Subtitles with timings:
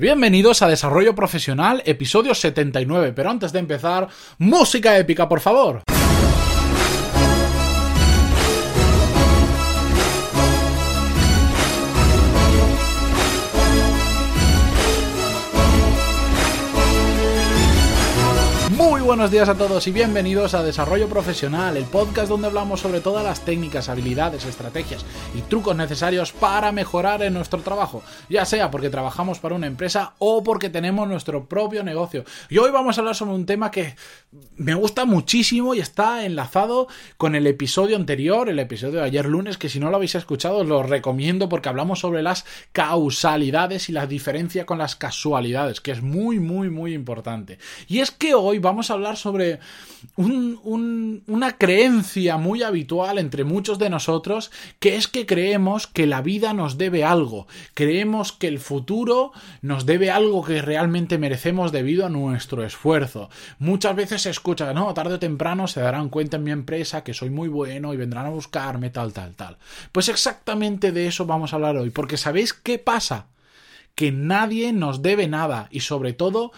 [0.00, 5.82] Bienvenidos a Desarrollo Profesional, episodio 79, pero antes de empezar, música épica, por favor.
[19.10, 23.24] Buenos días a todos y bienvenidos a Desarrollo Profesional, el podcast donde hablamos sobre todas
[23.24, 25.04] las técnicas, habilidades, estrategias
[25.34, 30.14] y trucos necesarios para mejorar en nuestro trabajo, ya sea porque trabajamos para una empresa
[30.18, 32.24] o porque tenemos nuestro propio negocio.
[32.48, 33.96] Y hoy vamos a hablar sobre un tema que
[34.56, 39.58] me gusta muchísimo y está enlazado con el episodio anterior, el episodio de ayer lunes,
[39.58, 43.92] que si no lo habéis escuchado os lo recomiendo porque hablamos sobre las causalidades y
[43.92, 47.58] la diferencia con las casualidades, que es muy, muy, muy importante.
[47.88, 49.58] Y es que hoy vamos a hablar sobre
[50.16, 56.52] una creencia muy habitual entre muchos de nosotros, que es que creemos que la vida
[56.52, 59.32] nos debe algo, creemos que el futuro
[59.62, 63.30] nos debe algo que realmente merecemos debido a nuestro esfuerzo.
[63.58, 67.14] Muchas veces se escucha, no, tarde o temprano se darán cuenta en mi empresa que
[67.14, 69.56] soy muy bueno y vendrán a buscarme, tal, tal, tal.
[69.92, 73.26] Pues exactamente de eso vamos a hablar hoy, porque ¿sabéis qué pasa?
[73.94, 76.52] Que nadie nos debe nada y sobre todo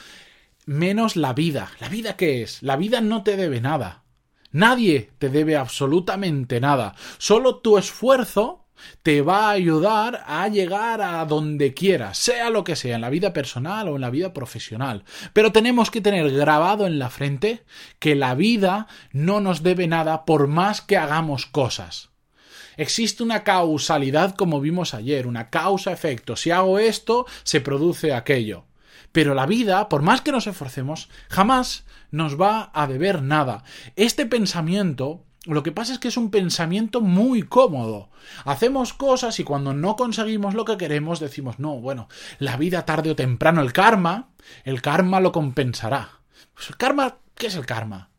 [0.67, 1.71] menos la vida.
[1.81, 2.63] ¿La vida qué es?
[2.63, 4.03] La vida no te debe nada.
[4.51, 6.95] Nadie te debe absolutamente nada.
[7.19, 8.63] Solo tu esfuerzo
[9.03, 13.11] te va a ayudar a llegar a donde quieras, sea lo que sea, en la
[13.11, 15.05] vida personal o en la vida profesional.
[15.33, 17.65] Pero tenemos que tener grabado en la frente
[17.99, 22.11] que la vida no nos debe nada por más que hagamos cosas.
[22.77, 26.37] Existe una causalidad como vimos ayer, una causa-efecto.
[26.37, 28.65] Si hago esto, se produce aquello.
[29.13, 33.65] Pero la vida, por más que nos esforcemos, jamás nos va a deber nada.
[33.97, 38.11] Este pensamiento lo que pasa es que es un pensamiento muy cómodo.
[38.45, 43.11] Hacemos cosas y cuando no conseguimos lo que queremos decimos, no, bueno, la vida tarde
[43.11, 44.29] o temprano, el karma,
[44.63, 46.21] el karma lo compensará.
[46.55, 48.12] Pues el karma, ¿qué es el karma?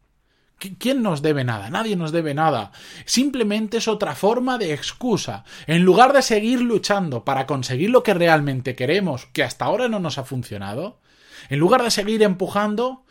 [0.58, 1.70] ¿Quién nos debe nada?
[1.70, 2.72] Nadie nos debe nada.
[3.06, 5.44] Simplemente es otra forma de excusa.
[5.68, 10.00] En lugar de seguir luchando para conseguir lo que realmente queremos, que hasta ahora no
[10.00, 11.02] nos ha funcionado,
[11.50, 13.06] en lugar de seguir empujando,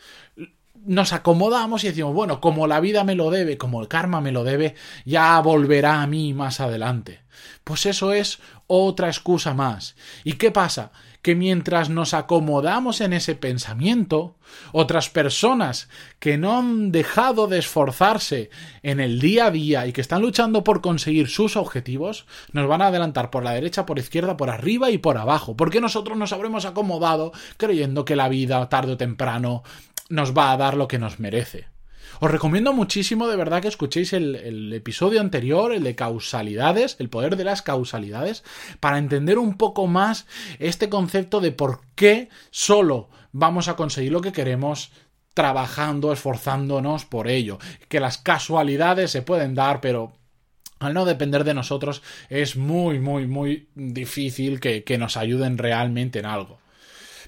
[0.84, 4.32] nos acomodamos y decimos, bueno, como la vida me lo debe, como el karma me
[4.32, 4.74] lo debe,
[5.04, 7.20] ya volverá a mí más adelante.
[7.64, 9.94] Pues eso es otra excusa más.
[10.24, 10.92] ¿Y qué pasa?
[11.22, 14.34] Que mientras nos acomodamos en ese pensamiento,
[14.72, 15.88] otras personas
[16.18, 18.50] que no han dejado de esforzarse
[18.82, 22.82] en el día a día y que están luchando por conseguir sus objetivos, nos van
[22.82, 26.32] a adelantar por la derecha, por izquierda, por arriba y por abajo, porque nosotros nos
[26.32, 29.62] habremos acomodado creyendo que la vida tarde o temprano
[30.08, 31.71] nos va a dar lo que nos merece.
[32.24, 37.34] Os recomiendo muchísimo de verdad que escuchéis el, episodio anterior, el de causalidades, el poder
[37.34, 38.44] de las causalidades,
[38.78, 40.28] para entender un poco más
[40.60, 44.92] este concepto de por qué solo vamos a conseguir lo que queremos
[45.34, 47.58] trabajando, esforzándonos por ello.
[47.88, 50.12] Que las casualidades se pueden dar, pero
[50.78, 56.26] al no depender de nosotros es muy, muy, muy difícil que, nos ayuden realmente en
[56.26, 56.60] algo.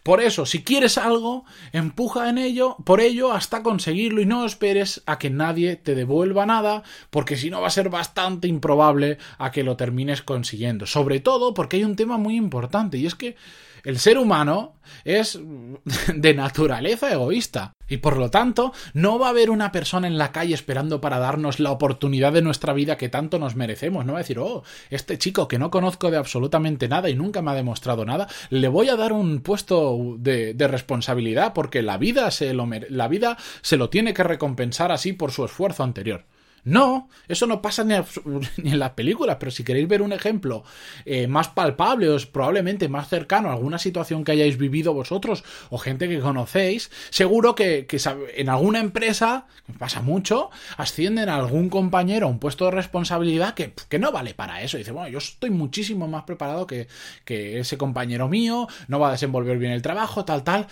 [0.05, 5.03] Por eso, si quieres algo, empuja en ello, por ello hasta conseguirlo y no esperes
[5.07, 9.51] a que nadie te devuelva nada, porque si no va a ser bastante improbable a
[9.51, 10.85] que lo termines consiguiendo.
[10.85, 13.37] Sobre todo porque hay un tema muy importante y es que
[13.83, 15.41] el ser humano es
[16.15, 17.73] de naturaleza egoísta.
[17.89, 21.19] Y por lo tanto, no va a haber una persona en la calle esperando para
[21.19, 24.05] darnos la oportunidad de nuestra vida que tanto nos merecemos.
[24.05, 27.43] No va a decir, oh, este chico que no conozco de absolutamente nada y nunca
[27.43, 31.99] me ha demostrado nada, le voy a dar un puesto de, de responsabilidad porque la
[31.99, 36.25] vida, se lo, la vida se lo tiene que recompensar así por su esfuerzo anterior.
[36.65, 40.65] No, eso no pasa ni, en las películas, pero si queréis ver un ejemplo
[41.05, 45.79] eh, más palpable o probablemente más cercano a alguna situación que hayáis vivido vosotros o
[45.79, 47.87] gente que conocéis, seguro que,
[48.37, 49.47] en alguna empresa,
[49.79, 54.63] pasa mucho, ascienden a algún compañero a un puesto de responsabilidad que, no vale para
[54.63, 54.77] eso.
[54.77, 56.89] dice, bueno, yo estoy muchísimo más preparado que,
[57.25, 60.67] que ese compañero mío, no va a desenvolver bien el trabajo, tal, tal.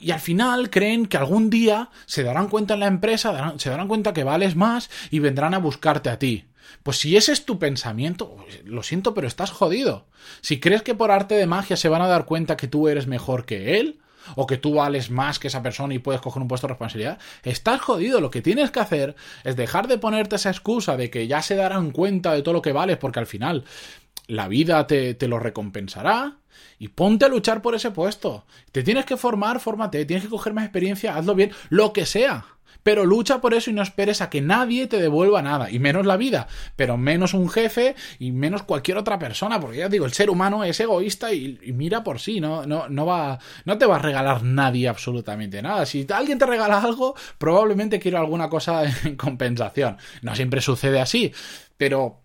[0.00, 3.88] Y al final creen que algún día se darán cuenta en la empresa, se darán
[3.88, 6.44] cuenta que vales más y vendrán a buscarte a ti.
[6.82, 10.06] Pues si ese es tu pensamiento, lo siento, pero estás jodido.
[10.40, 13.06] Si crees que por arte de magia se van a dar cuenta que tú eres
[13.06, 14.00] mejor que él,
[14.36, 17.18] o que tú vales más que esa persona y puedes coger un puesto de responsabilidad,
[17.42, 18.20] estás jodido.
[18.20, 21.56] Lo que tienes que hacer es dejar de ponerte esa excusa de que ya se
[21.56, 23.64] darán cuenta de todo lo que vales, porque al final
[24.26, 26.38] la vida te, te lo recompensará
[26.78, 28.44] y ponte a luchar por ese puesto.
[28.72, 32.46] Te tienes que formar, fórmate, tienes que coger más experiencia, hazlo bien, lo que sea.
[32.82, 36.04] Pero lucha por eso y no esperes a que nadie te devuelva nada, y menos
[36.04, 40.12] la vida, pero menos un jefe y menos cualquier otra persona, porque ya digo, el
[40.12, 43.96] ser humano es egoísta y, mira por sí, no, no, no va, no te va
[43.96, 45.86] a regalar nadie absolutamente nada.
[45.86, 49.98] Si alguien te regala algo, probablemente quiera alguna cosa en compensación.
[50.22, 51.32] No siempre sucede así,
[51.76, 52.21] pero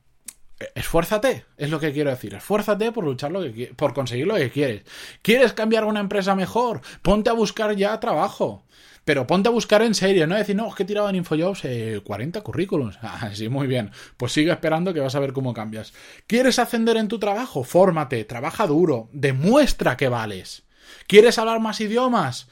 [0.76, 2.34] esfuérzate, es lo que quiero decir.
[2.34, 4.84] Esfuérzate por luchar lo que por conseguir lo que quieres.
[5.22, 6.82] ¿Quieres cambiar una empresa mejor?
[7.02, 8.64] Ponte a buscar ya trabajo.
[9.06, 11.62] Pero ponte a buscar en serio, no decir, no, es que he tirado en InfoJobs
[12.04, 13.00] 40 eh, currículums.
[13.02, 13.92] Ah, sí, muy bien.
[14.18, 15.94] Pues sigue esperando que vas a ver cómo cambias.
[16.28, 17.64] ¿Quieres ascender en tu trabajo?
[17.64, 20.64] Fórmate, trabaja duro, demuestra que vales.
[21.08, 22.50] ¿Quieres hablar más idiomas?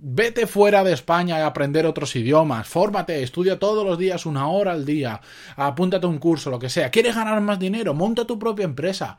[0.00, 4.70] Vete fuera de España a aprender otros idiomas, fórmate, estudia todos los días una hora
[4.70, 5.20] al día,
[5.56, 6.92] apúntate a un curso, lo que sea.
[6.92, 7.94] ¿Quieres ganar más dinero?
[7.94, 9.18] Monta tu propia empresa.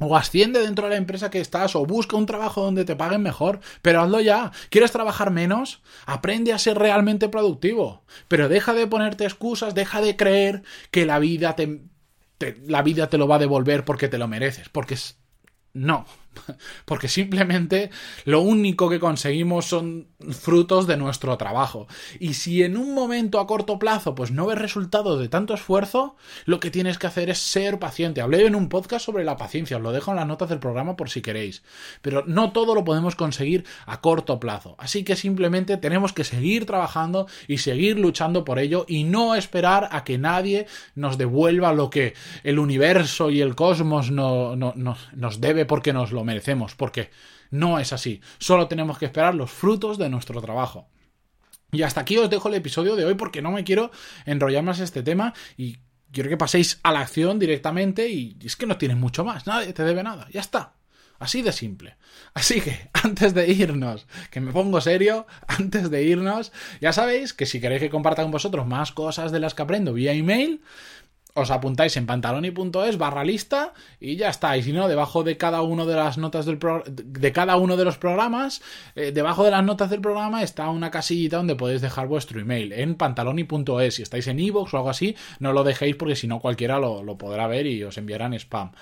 [0.00, 3.22] O asciende dentro de la empresa que estás, o busca un trabajo donde te paguen
[3.22, 4.50] mejor, pero hazlo ya.
[4.70, 5.82] ¿Quieres trabajar menos?
[6.04, 8.02] Aprende a ser realmente productivo.
[8.26, 11.82] Pero deja de ponerte excusas, deja de creer que la vida te,
[12.66, 15.18] la vida te lo va a devolver porque te lo mereces, porque es...
[15.74, 16.06] No,
[16.84, 17.90] porque simplemente
[18.24, 21.86] lo único que conseguimos son frutos de nuestro trabajo.
[22.18, 26.16] Y si en un momento a corto plazo pues no ves resultados de tanto esfuerzo,
[26.44, 28.20] lo que tienes que hacer es ser paciente.
[28.20, 30.96] Hablé en un podcast sobre la paciencia, os lo dejo en las notas del programa
[30.96, 31.62] por si queréis.
[32.00, 34.76] Pero no todo lo podemos conseguir a corto plazo.
[34.78, 39.88] Así que simplemente tenemos que seguir trabajando y seguir luchando por ello y no esperar
[39.92, 42.14] a que nadie nos devuelva lo que
[42.44, 47.10] el universo y el cosmos no, nos debe porque nos lo merecemos, porque
[47.50, 48.20] no es así.
[48.38, 50.88] Solo tenemos que esperar los frutos de nuestro trabajo.
[51.70, 53.90] Y hasta aquí os dejo el episodio de hoy porque no me quiero
[54.26, 55.78] enrollar más este tema y
[56.12, 59.72] quiero que paséis a la acción directamente y es que no tienes mucho más, nadie
[59.72, 60.74] te debe nada, ya está.
[61.22, 61.96] Así de simple.
[62.34, 67.46] Así que, antes de irnos, que me pongo serio, antes de irnos, ya sabéis que
[67.46, 70.62] si queréis que comparta con vosotros más cosas de las que aprendo vía email,
[71.34, 74.56] os apuntáis en pantaloni.es barra lista y ya está.
[74.56, 77.84] Y si no, debajo de cada uno de las notas del de cada uno de
[77.84, 78.62] los programas,
[78.94, 82.72] eh, debajo de las notas del programa está una casillita donde podéis dejar vuestro email
[82.72, 83.94] en pantaloni.es.
[83.94, 87.02] Si estáis en iVoox o algo así, no lo dejéis porque si no cualquiera lo,
[87.02, 88.72] lo podrá ver y os enviarán spam.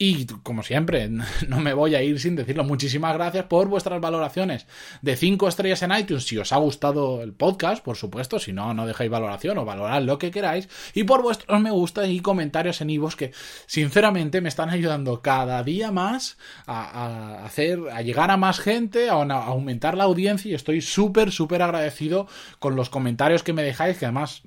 [0.00, 1.10] Y como siempre,
[1.48, 2.62] no me voy a ir sin decirlo.
[2.62, 4.66] Muchísimas gracias por vuestras valoraciones
[5.02, 6.24] de 5 estrellas en iTunes.
[6.24, 8.38] Si os ha gustado el podcast, por supuesto.
[8.38, 10.68] Si no, no dejéis valoración o valorad lo que queráis.
[10.94, 13.32] Y por vuestros me gusta y comentarios en Ivos que,
[13.66, 19.14] sinceramente, me están ayudando cada día más a, hacer, a llegar a más gente, a,
[19.14, 20.52] a aumentar la audiencia.
[20.52, 22.28] Y estoy súper, súper agradecido
[22.60, 24.42] con los comentarios que me dejáis, que además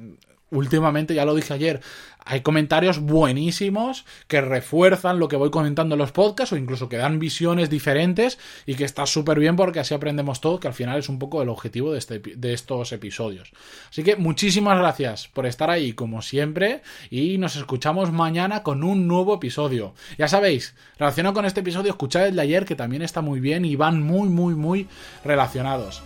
[0.51, 1.81] últimamente, ya lo dije ayer,
[2.24, 6.98] hay comentarios buenísimos que refuerzan lo que voy comentando en los podcasts o incluso que
[6.98, 11.00] dan visiones diferentes y que está súper bien porque así aprendemos todo, que al final
[11.00, 13.51] es un poco el objetivo de, este, de estos episodios.
[13.89, 19.07] Así que muchísimas gracias por estar ahí como siempre y nos escuchamos mañana con un
[19.07, 19.95] nuevo episodio.
[20.18, 23.65] Ya sabéis, relacionado con este episodio, escuchad el de ayer que también está muy bien
[23.65, 24.88] y van muy, muy, muy
[25.24, 26.03] relacionados.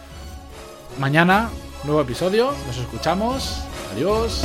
[0.97, 1.49] Mañana,
[1.83, 3.65] nuevo episodio, nos escuchamos.
[3.95, 4.43] Adiós.